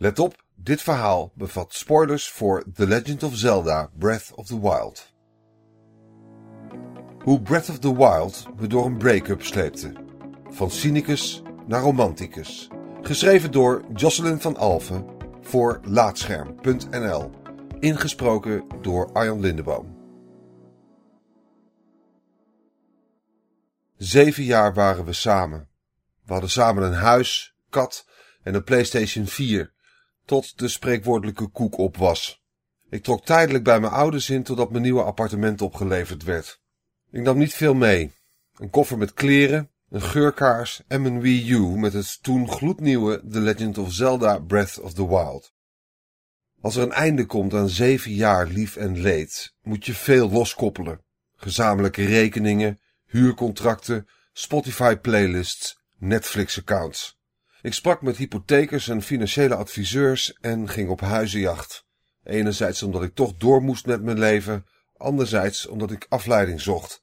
Let 0.00 0.18
op, 0.18 0.42
dit 0.54 0.82
verhaal 0.82 1.32
bevat 1.34 1.74
spoilers 1.74 2.30
voor 2.30 2.64
The 2.74 2.86
Legend 2.86 3.22
of 3.22 3.36
Zelda 3.36 3.90
Breath 3.98 4.32
of 4.34 4.46
the 4.46 4.60
Wild. 4.60 5.12
Hoe 7.18 7.42
Breath 7.42 7.68
of 7.68 7.78
the 7.78 7.96
Wild 7.96 8.46
me 8.60 8.66
door 8.66 8.86
een 8.86 8.96
break-up 8.96 9.42
sleepte. 9.42 9.92
Van 10.50 10.70
cynicus 10.70 11.42
naar 11.66 11.80
romanticus. 11.80 12.68
Geschreven 13.02 13.52
door 13.52 13.84
Jocelyn 13.94 14.40
van 14.40 14.56
Alphen 14.56 15.06
voor 15.40 15.80
Laatscherm.nl. 15.82 17.30
Ingesproken 17.80 18.64
door 18.80 19.12
Arjan 19.12 19.40
Lindeboom. 19.40 19.96
Zeven 23.96 24.44
jaar 24.44 24.74
waren 24.74 25.04
we 25.04 25.12
samen. 25.12 25.68
We 26.24 26.32
hadden 26.32 26.50
samen 26.50 26.82
een 26.82 26.92
huis, 26.92 27.54
kat 27.70 28.06
en 28.42 28.54
een 28.54 28.64
PlayStation 28.64 29.26
4 29.26 29.76
tot 30.28 30.58
de 30.58 30.68
spreekwoordelijke 30.68 31.46
koek 31.46 31.78
op 31.78 31.96
was. 31.96 32.42
Ik 32.90 33.02
trok 33.02 33.24
tijdelijk 33.24 33.64
bij 33.64 33.80
mijn 33.80 33.92
ouders 33.92 34.30
in 34.30 34.42
totdat 34.42 34.70
mijn 34.70 34.82
nieuwe 34.82 35.02
appartement 35.02 35.62
opgeleverd 35.62 36.22
werd. 36.22 36.60
Ik 37.10 37.22
nam 37.22 37.38
niet 37.38 37.54
veel 37.54 37.74
mee. 37.74 38.12
Een 38.56 38.70
koffer 38.70 38.98
met 38.98 39.14
kleren, 39.14 39.70
een 39.88 40.02
geurkaars 40.02 40.82
en 40.86 41.02
mijn 41.02 41.20
Wii 41.20 41.50
U 41.50 41.58
met 41.58 41.92
het 41.92 42.22
toen 42.22 42.50
gloednieuwe 42.50 43.22
The 43.30 43.40
Legend 43.40 43.78
of 43.78 43.92
Zelda 43.92 44.38
Breath 44.38 44.80
of 44.80 44.94
the 44.94 45.08
Wild. 45.08 45.52
Als 46.60 46.76
er 46.76 46.82
een 46.82 46.92
einde 46.92 47.26
komt 47.26 47.54
aan 47.54 47.68
zeven 47.68 48.12
jaar 48.12 48.46
lief 48.46 48.76
en 48.76 48.98
leed, 48.98 49.54
moet 49.62 49.86
je 49.86 49.94
veel 49.94 50.30
loskoppelen. 50.30 51.04
Gezamenlijke 51.36 52.04
rekeningen, 52.04 52.80
huurcontracten, 53.06 54.08
Spotify 54.32 54.96
playlists, 54.96 55.78
Netflix 55.98 56.58
accounts. 56.58 57.17
Ik 57.62 57.72
sprak 57.72 58.02
met 58.02 58.16
hypothekers 58.16 58.88
en 58.88 59.02
financiële 59.02 59.54
adviseurs 59.54 60.32
en 60.32 60.68
ging 60.68 60.88
op 60.88 61.00
huizenjacht. 61.00 61.86
Enerzijds 62.22 62.82
omdat 62.82 63.02
ik 63.02 63.14
toch 63.14 63.34
door 63.36 63.62
moest 63.62 63.86
met 63.86 64.02
mijn 64.02 64.18
leven, 64.18 64.66
anderzijds 64.96 65.66
omdat 65.66 65.90
ik 65.90 66.06
afleiding 66.08 66.60
zocht. 66.60 67.02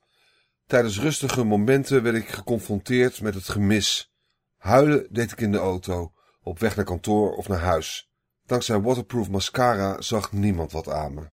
Tijdens 0.65 0.99
rustige 0.99 1.43
momenten 1.43 2.03
werd 2.03 2.15
ik 2.15 2.27
geconfronteerd 2.27 3.21
met 3.21 3.33
het 3.33 3.49
gemis. 3.49 4.11
Huilen 4.57 5.07
deed 5.11 5.31
ik 5.31 5.41
in 5.41 5.51
de 5.51 5.57
auto, 5.57 6.13
op 6.41 6.59
weg 6.59 6.75
naar 6.75 6.85
kantoor 6.85 7.35
of 7.35 7.47
naar 7.47 7.59
huis. 7.59 8.09
Dankzij 8.45 8.79
waterproof 8.81 9.29
mascara 9.29 10.01
zag 10.01 10.31
niemand 10.31 10.71
wat 10.71 10.89
aan 10.89 11.13
me. 11.13 11.31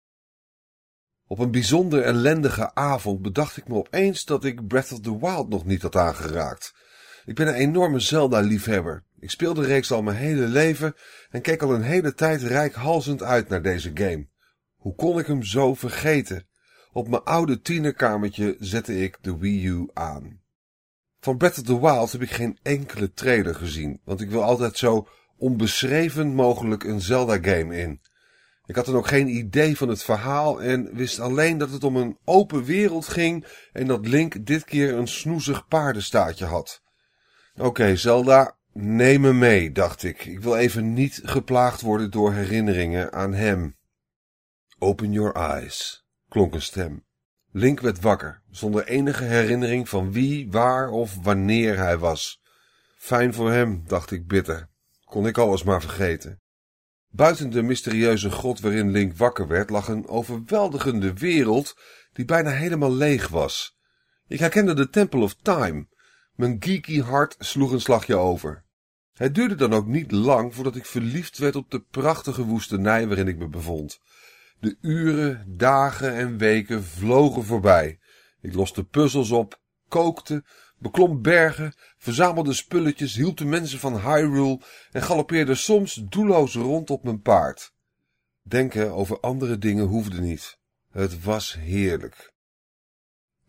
Op 1.27 1.39
een 1.39 1.51
bijzonder 1.51 2.03
ellendige 2.03 2.73
avond 2.75 3.21
bedacht 3.21 3.57
ik 3.57 3.67
me 3.67 3.75
opeens 3.75 4.25
dat 4.25 4.43
ik 4.43 4.67
Breath 4.67 4.91
of 4.91 4.99
the 4.99 5.19
Wild 5.19 5.49
nog 5.49 5.65
niet 5.65 5.81
had 5.81 5.95
aangeraakt. 5.95 6.73
Ik 7.25 7.35
ben 7.35 7.47
een 7.47 7.53
enorme 7.53 7.99
Zelda-liefhebber. 7.99 9.03
Ik 9.19 9.29
speel 9.29 9.53
de 9.53 9.65
reeks 9.65 9.91
al 9.91 10.01
mijn 10.01 10.17
hele 10.17 10.47
leven 10.47 10.95
en 11.29 11.41
keek 11.41 11.61
al 11.61 11.73
een 11.73 11.81
hele 11.81 12.13
tijd 12.13 12.41
rijkhalzend 12.41 13.23
uit 13.23 13.49
naar 13.49 13.61
deze 13.61 13.91
game. 13.93 14.27
Hoe 14.75 14.95
kon 14.95 15.19
ik 15.19 15.27
hem 15.27 15.43
zo 15.43 15.73
vergeten? 15.73 16.47
Op 16.91 17.07
mijn 17.07 17.23
oude 17.23 17.61
tienerkamertje 17.61 18.55
zette 18.59 19.03
ik 19.03 19.17
de 19.21 19.37
Wii 19.37 19.65
U 19.65 19.89
aan. 19.93 20.41
Van 21.19 21.37
Breath 21.37 21.57
of 21.57 21.63
the 21.63 21.79
Wild 21.79 22.11
heb 22.11 22.21
ik 22.21 22.31
geen 22.31 22.59
enkele 22.61 23.11
trailer 23.11 23.55
gezien, 23.55 24.01
want 24.03 24.21
ik 24.21 24.29
wil 24.29 24.43
altijd 24.43 24.77
zo 24.77 25.07
onbeschreven 25.37 26.33
mogelijk 26.33 26.83
een 26.83 27.01
Zelda-game 27.01 27.77
in. 27.77 28.01
Ik 28.65 28.75
had 28.75 28.85
dan 28.85 28.95
ook 28.95 29.07
geen 29.07 29.27
idee 29.27 29.77
van 29.77 29.89
het 29.89 30.03
verhaal 30.03 30.61
en 30.61 30.95
wist 30.95 31.19
alleen 31.19 31.57
dat 31.57 31.71
het 31.71 31.83
om 31.83 31.95
een 31.95 32.17
open 32.25 32.63
wereld 32.63 33.07
ging 33.07 33.45
en 33.71 33.87
dat 33.87 34.07
Link 34.07 34.45
dit 34.45 34.63
keer 34.63 34.93
een 34.93 35.07
snoezig 35.07 35.67
paardenstaartje 35.67 36.45
had. 36.45 36.81
Oké, 37.57 37.95
Zelda, 37.95 38.57
neem 38.73 39.21
me 39.21 39.33
mee, 39.33 39.71
dacht 39.71 40.03
ik. 40.03 40.25
Ik 40.25 40.39
wil 40.39 40.55
even 40.55 40.93
niet 40.93 41.21
geplaagd 41.23 41.81
worden 41.81 42.11
door 42.11 42.33
herinneringen 42.33 43.13
aan 43.13 43.33
hem. 43.33 43.77
Open 44.79 45.11
your 45.11 45.35
eyes, 45.35 46.05
klonk 46.29 46.53
een 46.53 46.61
stem. 46.61 47.05
Link 47.51 47.79
werd 47.79 47.99
wakker, 47.99 48.41
zonder 48.49 48.87
enige 48.87 49.23
herinnering 49.23 49.89
van 49.89 50.11
wie, 50.11 50.51
waar 50.51 50.89
of 50.89 51.17
wanneer 51.21 51.77
hij 51.77 51.97
was. 51.97 52.41
Fijn 52.97 53.33
voor 53.33 53.51
hem, 53.51 53.83
dacht 53.87 54.11
ik 54.11 54.27
bitter. 54.27 54.69
Kon 55.03 55.27
ik 55.27 55.37
alles 55.37 55.63
maar 55.63 55.81
vergeten. 55.81 56.41
Buiten 57.09 57.49
de 57.49 57.61
mysterieuze 57.61 58.31
grot 58.31 58.59
waarin 58.59 58.91
Link 58.91 59.17
wakker 59.17 59.47
werd, 59.47 59.69
lag 59.69 59.87
een 59.87 60.07
overweldigende 60.07 61.13
wereld 61.13 61.75
die 62.13 62.25
bijna 62.25 62.49
helemaal 62.49 62.93
leeg 62.93 63.27
was. 63.27 63.77
Ik 64.27 64.39
herkende 64.39 64.73
de 64.73 64.89
Temple 64.89 65.21
of 65.21 65.35
Time. 65.41 65.87
Mijn 66.41 66.57
geeky 66.59 67.01
hart 67.01 67.35
sloeg 67.39 67.71
een 67.71 67.81
slagje 67.81 68.15
over. 68.15 68.63
Het 69.13 69.35
duurde 69.35 69.55
dan 69.55 69.73
ook 69.73 69.87
niet 69.87 70.11
lang 70.11 70.55
voordat 70.55 70.75
ik 70.75 70.85
verliefd 70.85 71.37
werd 71.37 71.55
op 71.55 71.71
de 71.71 71.79
prachtige 71.79 72.45
woestenij 72.45 73.07
waarin 73.07 73.27
ik 73.27 73.37
me 73.37 73.47
bevond. 73.47 73.99
De 74.59 74.77
uren, 74.81 75.45
dagen 75.47 76.13
en 76.13 76.37
weken 76.37 76.83
vlogen 76.83 77.43
voorbij. 77.43 77.99
Ik 78.41 78.53
loste 78.53 78.83
puzzels 78.83 79.31
op, 79.31 79.61
kookte, 79.87 80.43
beklom 80.77 81.21
bergen, 81.21 81.73
verzamelde 81.97 82.53
spulletjes, 82.53 83.15
hielp 83.15 83.37
de 83.37 83.45
mensen 83.45 83.79
van 83.79 83.99
Hyrule 83.99 84.61
en 84.91 85.01
galoppeerde 85.01 85.55
soms 85.55 85.93
doelloos 86.09 86.55
rond 86.55 86.89
op 86.89 87.03
mijn 87.03 87.21
paard. 87.21 87.73
Denken 88.41 88.93
over 88.93 89.19
andere 89.19 89.57
dingen 89.57 89.85
hoefde 89.85 90.21
niet. 90.21 90.57
Het 90.91 91.23
was 91.23 91.53
heerlijk. 91.59 92.33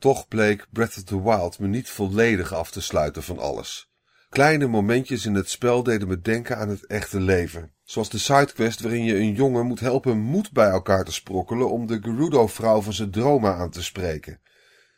Toch 0.03 0.29
bleek 0.29 0.67
Breath 0.71 0.97
of 0.97 1.03
the 1.03 1.23
Wild 1.23 1.59
me 1.59 1.67
niet 1.67 1.91
volledig 1.91 2.53
af 2.53 2.71
te 2.71 2.81
sluiten 2.81 3.23
van 3.23 3.39
alles. 3.39 3.93
Kleine 4.29 4.67
momentjes 4.67 5.27
in 5.27 5.35
het 5.35 5.51
spel 5.51 5.83
deden 5.83 6.09
me 6.09 6.21
denken 6.21 6.57
aan 6.57 6.69
het 6.69 6.87
echte 6.87 7.21
leven. 7.21 7.73
Zoals 7.85 8.11
de 8.11 8.19
sidequest 8.19 8.81
waarin 8.81 9.05
je 9.05 9.17
een 9.17 9.35
jongen 9.35 9.67
moet 9.67 9.81
helpen 9.81 10.19
moed 10.19 10.53
bij 10.53 10.69
elkaar 10.69 11.05
te 11.05 11.13
sprokkelen 11.13 11.71
om 11.71 11.87
de 11.87 11.99
Gerudo-vrouw 12.03 12.81
van 12.81 12.93
zijn 12.93 13.11
dromen 13.11 13.55
aan 13.55 13.71
te 13.71 13.83
spreken. 13.83 14.41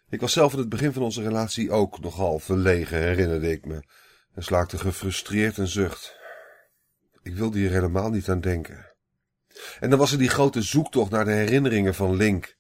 Ik 0.09 0.21
was 0.21 0.33
zelf 0.33 0.53
in 0.53 0.59
het 0.59 0.69
begin 0.69 0.93
van 0.93 1.03
onze 1.03 1.23
relatie 1.23 1.71
ook 1.71 2.01
nogal 2.01 2.39
verlegen, 2.39 2.99
herinnerde 2.99 3.51
ik 3.51 3.67
me, 3.67 3.83
en 4.35 4.43
slaakte 4.43 4.79
gefrustreerd 4.79 5.57
een 5.57 5.69
zucht. 5.69 6.17
Ik 7.23 7.35
wilde 7.35 7.59
hier 7.59 7.71
helemaal 7.71 8.11
niet 8.11 8.29
aan 8.29 8.41
denken. 8.41 8.93
En 9.81 9.91
dan 9.91 9.99
was 9.99 10.13
er 10.13 10.19
die 10.19 10.29
grote 10.29 10.63
zoektocht 10.63 11.11
naar 11.11 11.25
de 11.25 11.33
herinneringen 11.33 11.95
van 11.95 12.17
Link. 12.17 12.57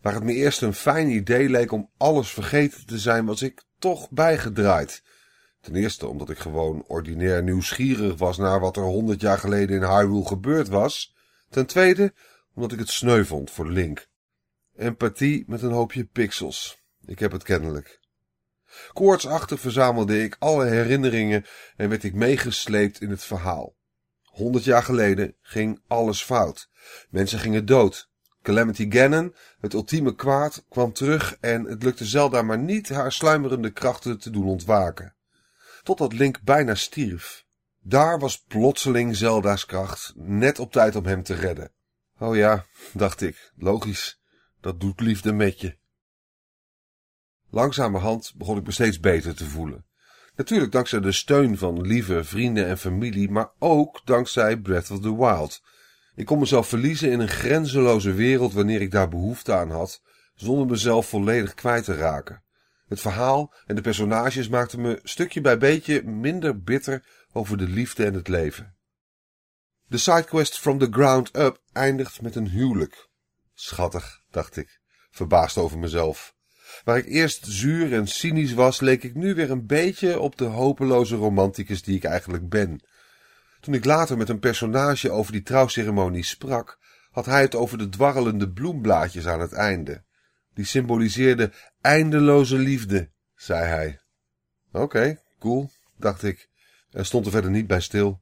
Waar 0.00 0.14
het 0.14 0.22
me 0.22 0.32
eerst 0.32 0.62
een 0.62 0.74
fijn 0.74 1.08
idee 1.08 1.48
leek 1.48 1.72
om 1.72 1.90
alles 1.96 2.30
vergeten 2.30 2.86
te 2.86 2.98
zijn, 2.98 3.26
was 3.26 3.42
ik 3.42 3.64
toch 3.78 4.10
bijgedraaid. 4.10 5.02
Ten 5.60 5.74
eerste 5.74 6.06
omdat 6.06 6.30
ik 6.30 6.38
gewoon 6.38 6.84
ordinair 6.86 7.42
nieuwsgierig 7.42 8.18
was 8.18 8.38
naar 8.38 8.60
wat 8.60 8.76
er 8.76 8.82
honderd 8.82 9.20
jaar 9.20 9.38
geleden 9.38 9.76
in 9.76 9.88
Hyrule 9.88 10.26
gebeurd 10.26 10.68
was. 10.68 11.14
Ten 11.48 11.66
tweede 11.66 12.14
omdat 12.54 12.72
ik 12.72 12.78
het 12.78 12.90
sneu 12.90 13.24
vond 13.24 13.50
voor 13.50 13.70
Link. 13.70 14.08
Empathie 14.76 15.44
met 15.46 15.62
een 15.62 15.72
hoopje 15.72 16.04
pixels. 16.04 16.82
Ik 17.04 17.18
heb 17.18 17.32
het 17.32 17.42
kennelijk. 17.42 18.00
Koortsachtig 18.92 19.60
verzamelde 19.60 20.22
ik 20.22 20.36
alle 20.38 20.64
herinneringen 20.64 21.44
en 21.76 21.88
werd 21.88 22.04
ik 22.04 22.14
meegesleept 22.14 23.00
in 23.00 23.10
het 23.10 23.24
verhaal. 23.24 23.76
Honderd 24.22 24.64
jaar 24.64 24.82
geleden 24.82 25.36
ging 25.40 25.82
alles 25.86 26.22
fout. 26.22 26.68
Mensen 27.10 27.38
gingen 27.38 27.66
dood. 27.66 28.09
Calamity 28.42 28.90
Ganon, 28.90 29.34
het 29.60 29.72
ultieme 29.72 30.14
kwaad, 30.14 30.64
kwam 30.68 30.92
terug 30.92 31.36
en 31.40 31.64
het 31.64 31.82
lukte 31.82 32.04
Zelda 32.04 32.42
maar 32.42 32.58
niet 32.58 32.88
haar 32.88 33.12
sluimerende 33.12 33.70
krachten 33.70 34.18
te 34.18 34.30
doen 34.30 34.44
ontwaken. 34.44 35.14
Totdat 35.82 36.12
Link 36.12 36.42
bijna 36.42 36.74
stierf. 36.74 37.44
Daar 37.82 38.18
was 38.18 38.44
plotseling 38.44 39.16
Zelda's 39.16 39.66
kracht, 39.66 40.12
net 40.16 40.58
op 40.58 40.72
tijd 40.72 40.96
om 40.96 41.04
hem 41.04 41.22
te 41.22 41.34
redden. 41.34 41.72
Oh 42.18 42.36
ja, 42.36 42.66
dacht 42.92 43.20
ik, 43.20 43.52
logisch, 43.56 44.20
dat 44.60 44.80
doet 44.80 45.00
liefde 45.00 45.32
met 45.32 45.60
je. 45.60 45.78
Langzamerhand 47.50 48.32
begon 48.36 48.56
ik 48.56 48.66
me 48.66 48.72
steeds 48.72 49.00
beter 49.00 49.34
te 49.34 49.44
voelen. 49.44 49.84
Natuurlijk 50.36 50.72
dankzij 50.72 51.00
de 51.00 51.12
steun 51.12 51.58
van 51.58 51.80
lieve 51.80 52.24
vrienden 52.24 52.66
en 52.66 52.78
familie, 52.78 53.30
maar 53.30 53.50
ook 53.58 54.00
dankzij 54.04 54.56
Breath 54.56 54.90
of 54.90 55.00
the 55.00 55.16
Wild. 55.16 55.62
Ik 56.20 56.26
kon 56.26 56.38
mezelf 56.38 56.68
verliezen 56.68 57.10
in 57.10 57.20
een 57.20 57.28
grenzeloze 57.28 58.12
wereld 58.12 58.52
wanneer 58.52 58.80
ik 58.80 58.90
daar 58.90 59.08
behoefte 59.08 59.54
aan 59.54 59.70
had, 59.70 60.02
zonder 60.34 60.66
mezelf 60.66 61.08
volledig 61.08 61.54
kwijt 61.54 61.84
te 61.84 61.94
raken. 61.94 62.42
Het 62.88 63.00
verhaal 63.00 63.54
en 63.66 63.74
de 63.74 63.80
personages 63.80 64.48
maakten 64.48 64.80
me 64.80 65.00
stukje 65.02 65.40
bij 65.40 65.58
beetje 65.58 66.02
minder 66.02 66.62
bitter 66.62 67.04
over 67.32 67.58
de 67.58 67.68
liefde 67.68 68.04
en 68.04 68.14
het 68.14 68.28
leven. 68.28 68.76
De 69.86 69.98
sidequest 69.98 70.58
From 70.58 70.78
the 70.78 70.88
Ground 70.90 71.36
Up 71.36 71.60
eindigt 71.72 72.22
met 72.22 72.34
een 72.34 72.48
huwelijk. 72.48 73.08
Schattig, 73.54 74.22
dacht 74.30 74.56
ik, 74.56 74.80
verbaasd 75.10 75.56
over 75.56 75.78
mezelf. 75.78 76.34
Waar 76.84 76.98
ik 76.98 77.06
eerst 77.06 77.46
zuur 77.46 77.92
en 77.92 78.06
cynisch 78.06 78.52
was, 78.52 78.80
leek 78.80 79.02
ik 79.02 79.14
nu 79.14 79.34
weer 79.34 79.50
een 79.50 79.66
beetje 79.66 80.18
op 80.18 80.36
de 80.36 80.44
hopeloze 80.44 81.16
romanticus 81.16 81.82
die 81.82 81.96
ik 81.96 82.04
eigenlijk 82.04 82.48
ben. 82.48 82.80
Toen 83.60 83.74
ik 83.74 83.84
later 83.84 84.16
met 84.16 84.28
een 84.28 84.38
personage 84.38 85.10
over 85.10 85.32
die 85.32 85.42
trouwceremonie 85.42 86.24
sprak, 86.24 86.78
had 87.10 87.26
hij 87.26 87.40
het 87.40 87.54
over 87.54 87.78
de 87.78 87.88
dwarrelende 87.88 88.50
bloemblaadjes 88.50 89.26
aan 89.26 89.40
het 89.40 89.52
einde. 89.52 90.04
Die 90.54 90.64
symboliseerden 90.64 91.52
eindeloze 91.80 92.58
liefde, 92.58 93.10
zei 93.34 93.64
hij. 93.64 94.00
Oké, 94.72 95.20
cool, 95.38 95.70
dacht 95.96 96.22
ik, 96.22 96.48
en 96.90 97.06
stond 97.06 97.26
er 97.26 97.32
verder 97.32 97.50
niet 97.50 97.66
bij 97.66 97.80
stil. 97.80 98.20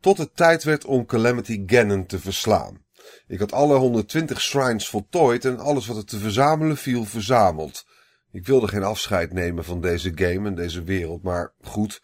Tot 0.00 0.18
het 0.18 0.36
tijd 0.36 0.64
werd 0.64 0.84
om 0.84 1.06
Calamity 1.06 1.62
Ganon 1.66 2.06
te 2.06 2.18
verslaan. 2.18 2.84
Ik 3.26 3.38
had 3.38 3.52
alle 3.52 3.76
120 3.76 4.40
shrines 4.40 4.88
voltooid 4.88 5.44
en 5.44 5.58
alles 5.58 5.86
wat 5.86 5.96
er 5.96 6.04
te 6.04 6.18
verzamelen 6.18 6.76
viel 6.76 7.04
verzameld. 7.04 7.86
Ik 8.30 8.46
wilde 8.46 8.68
geen 8.68 8.82
afscheid 8.82 9.32
nemen 9.32 9.64
van 9.64 9.80
deze 9.80 10.12
game 10.14 10.48
en 10.48 10.54
deze 10.54 10.82
wereld, 10.82 11.22
maar 11.22 11.52
goed, 11.62 12.02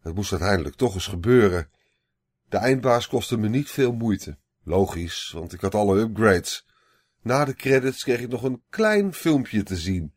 het 0.00 0.14
moest 0.14 0.32
uiteindelijk 0.32 0.76
toch 0.76 0.94
eens 0.94 1.06
gebeuren. 1.06 1.70
De 2.48 2.56
eindbaas 2.56 3.08
kostte 3.08 3.36
me 3.36 3.48
niet 3.48 3.70
veel 3.70 3.92
moeite. 3.92 4.38
Logisch, 4.62 5.30
want 5.30 5.52
ik 5.52 5.60
had 5.60 5.74
alle 5.74 5.98
upgrades. 5.98 6.66
Na 7.22 7.44
de 7.44 7.54
credits 7.54 8.02
kreeg 8.02 8.20
ik 8.20 8.28
nog 8.28 8.42
een 8.42 8.62
klein 8.68 9.14
filmpje 9.14 9.62
te 9.62 9.76
zien. 9.76 10.14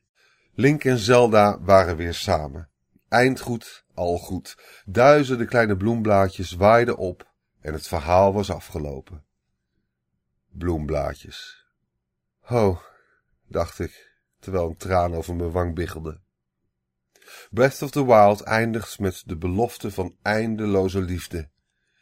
Link 0.53 0.83
en 0.83 0.97
Zelda 0.97 1.59
waren 1.61 1.95
weer 1.95 2.13
samen. 2.13 2.69
Eindgoed, 3.07 3.85
al 3.93 4.17
goed. 4.17 4.57
Duizenden 4.85 5.47
kleine 5.47 5.77
bloemblaadjes 5.77 6.51
waaiden 6.51 6.97
op 6.97 7.33
en 7.61 7.73
het 7.73 7.87
verhaal 7.87 8.33
was 8.33 8.51
afgelopen. 8.51 9.25
Bloemblaadjes. 10.49 11.65
Ho, 12.39 12.81
dacht 13.47 13.79
ik, 13.79 14.19
terwijl 14.39 14.69
een 14.69 14.77
traan 14.77 15.13
over 15.13 15.35
mijn 15.35 15.51
wang 15.51 15.75
biggelde. 15.75 16.19
Breath 17.49 17.81
of 17.81 17.91
the 17.91 18.05
Wild 18.05 18.41
eindigt 18.41 18.99
met 18.99 19.23
de 19.25 19.37
belofte 19.37 19.91
van 19.91 20.15
eindeloze 20.21 21.01
liefde. 21.01 21.49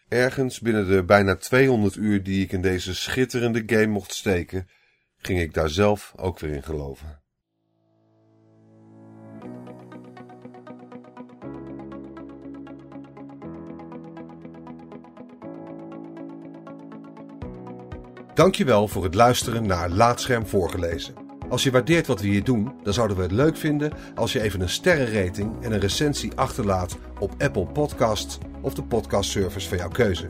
Ergens 0.07 0.59
binnen 0.59 0.87
de 0.87 1.03
bijna 1.03 1.35
200 1.35 1.95
uur 1.95 2.23
die 2.23 2.43
ik 2.43 2.51
in 2.51 2.61
deze 2.61 2.95
schitterende 2.95 3.63
game 3.65 3.87
mocht 3.87 4.13
steken, 4.13 4.67
ging 5.17 5.39
ik 5.39 5.53
daar 5.53 5.69
zelf 5.69 6.13
ook 6.15 6.39
weer 6.39 6.51
in 6.51 6.63
geloven. 6.63 7.23
Dankjewel 18.33 18.87
voor 18.87 19.03
het 19.03 19.13
luisteren 19.13 19.67
naar 19.67 19.89
Laatscherm 19.89 20.47
voorgelezen. 20.47 21.15
Als 21.49 21.63
je 21.63 21.71
waardeert 21.71 22.07
wat 22.07 22.21
we 22.21 22.27
hier 22.27 22.43
doen, 22.43 22.73
dan 22.83 22.93
zouden 22.93 23.17
we 23.17 23.23
het 23.23 23.31
leuk 23.31 23.57
vinden 23.57 23.93
als 24.15 24.33
je 24.33 24.41
even 24.41 24.61
een 24.61 24.69
sterrenrating 24.69 25.63
en 25.63 25.71
een 25.71 25.79
recensie 25.79 26.35
achterlaat 26.35 26.97
op 27.19 27.35
Apple 27.37 27.65
Podcasts 27.65 28.37
of 28.65 28.73
de 28.73 28.83
podcastservice 28.83 29.67
van 29.69 29.77
jouw 29.77 29.89
keuze. 29.89 30.29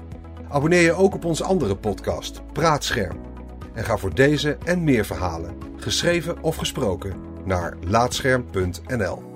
Abonneer 0.50 0.82
je 0.82 0.94
ook 0.94 1.14
op 1.14 1.26
onze 1.26 1.44
andere 1.44 1.76
podcast, 1.76 2.42
Praatscherm. 2.54 3.18
En 3.74 3.84
ga 3.84 3.98
voor 3.98 4.16
deze 4.16 4.58
en 4.64 4.84
meer 4.84 5.06
verhalen, 5.06 5.58
geschreven 5.78 6.44
of 6.44 6.56
gesproken, 6.56 7.14
naar 7.46 7.78
laatscherm.nl. 7.82 9.35